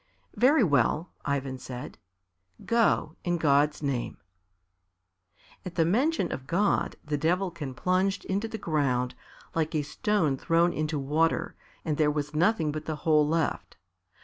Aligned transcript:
"Very 0.35 0.63
well," 0.63 1.11
Ivan 1.25 1.59
said; 1.59 1.99
"go, 2.65 3.17
in 3.23 3.37
God's 3.37 3.83
name." 3.83 4.17
At 5.63 5.75
the 5.75 5.85
mention 5.85 6.31
of 6.31 6.47
God 6.47 6.95
the 7.05 7.19
Devilkin 7.19 7.75
plunged 7.75 8.25
into 8.25 8.47
the 8.47 8.57
ground 8.57 9.13
like 9.53 9.75
a 9.75 9.83
stone 9.83 10.37
thrown 10.37 10.73
into 10.73 10.97
water, 10.97 11.55
and 11.85 11.97
there 11.97 12.09
was 12.09 12.33
nothing 12.33 12.71
but 12.71 12.85
the 12.85 12.95
hole 13.05 13.27
left. 13.27 13.77